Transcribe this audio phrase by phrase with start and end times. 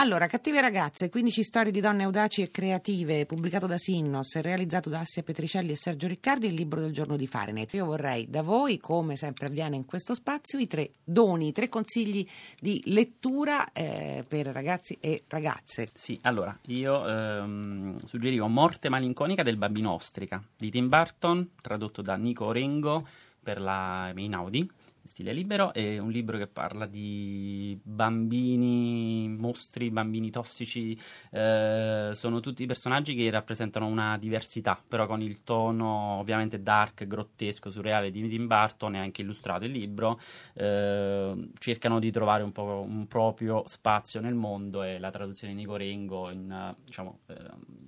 [0.00, 5.00] Allora, Cattive ragazze, 15 storie di donne audaci e creative, pubblicato da Sinnos, realizzato da
[5.00, 7.72] Assia Petricelli e Sergio Riccardi, il libro del giorno di Fahrenheit.
[7.72, 11.68] Io vorrei da voi, come sempre avviene in questo spazio, i tre doni, i tre
[11.68, 12.24] consigli
[12.60, 15.88] di lettura eh, per ragazzi e ragazze.
[15.92, 22.14] Sì, allora, io ehm, suggerivo Morte malinconica del bambino ostrica di Tim Burton, tradotto da
[22.14, 23.04] Nico Orengo
[23.42, 24.70] per la Einaudi
[25.08, 30.98] stile libero, è un libro che parla di bambini, mostri, bambini tossici,
[31.30, 37.70] eh, sono tutti personaggi che rappresentano una diversità, però con il tono ovviamente dark, grottesco,
[37.70, 40.20] surreale di Tim Burton e anche illustrato il libro,
[40.54, 45.60] eh, cercano di trovare un, po' un proprio spazio nel mondo e la traduzione di
[45.60, 47.34] Nico Rengo in, diciamo, eh,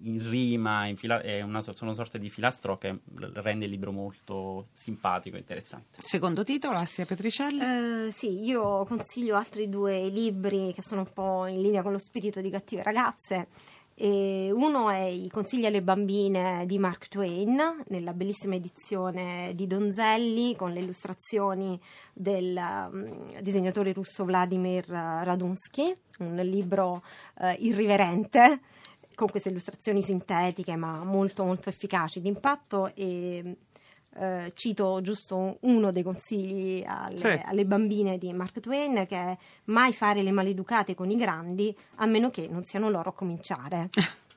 [0.03, 3.01] in rima, in fila- è una, una sorta di filastro che
[3.35, 5.99] rende il libro molto simpatico e interessante.
[6.01, 7.61] Secondo titolo, Assia Petricelli?
[7.61, 11.99] Uh, sì, io consiglio altri due libri che sono un po' in linea con lo
[11.99, 13.49] spirito di Cattive Ragazze.
[13.97, 20.55] E uno è I consigli alle bambine di Mark Twain, nella bellissima edizione di Donzelli,
[20.55, 21.81] con le illustrazioni
[22.13, 27.03] del um, disegnatore russo Vladimir Radunsky, un libro
[27.41, 28.61] uh, irriverente
[29.17, 33.57] con queste illustrazioni sintetiche ma molto molto efficaci d'impatto e
[34.17, 37.41] eh, cito giusto uno dei consigli alle, sì.
[37.45, 42.07] alle, bambine di Mark Twain che è mai fare le maleducate con i grandi a
[42.07, 43.89] meno che non siano loro a cominciare.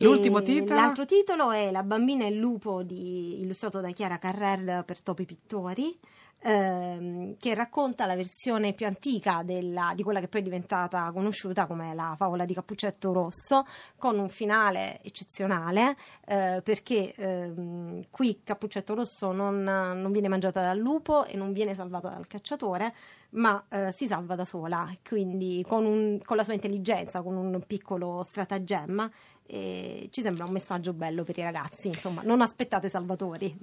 [0.00, 0.78] L'ultimo titolo?
[0.78, 5.24] L'altro titolo è La bambina e il lupo di, illustrato da Chiara Carrer per Topi
[5.24, 5.98] Pittori
[6.40, 11.66] ehm, che racconta la versione più antica della, di quella che poi è diventata conosciuta
[11.66, 13.64] come la favola di Cappuccetto Rosso,
[13.96, 20.78] con un finale eccezionale, eh, perché ehm, qui Cappuccetto Rosso non, non, viene mangiata dal
[20.78, 22.94] lupo e non viene salvata dal cacciatore,
[23.30, 27.60] ma eh, si salva da sola, quindi con, un, con la sua intelligenza, con un
[27.66, 29.10] piccolo stratagemma.
[29.48, 33.56] Ci sembra un messaggio bello per i ragazzi, insomma, non aspettate salvatori.